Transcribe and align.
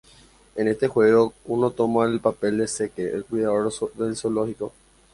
En 0.55 0.67
este 0.67 0.87
juego 0.87 1.31
uno 1.45 1.69
toma 1.69 2.05
el 2.05 2.19
papel 2.21 2.57
de 2.57 2.67
Zeke, 2.67 3.13
el 3.13 3.23
cuidador 3.23 3.71
del 3.93 4.15
zoológico. 4.15 4.73